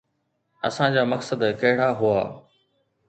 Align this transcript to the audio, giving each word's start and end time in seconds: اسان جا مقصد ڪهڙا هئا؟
اسان 0.69 0.89
جا 0.95 1.03
مقصد 1.13 1.39
ڪهڙا 1.61 1.89
هئا؟ 1.99 2.19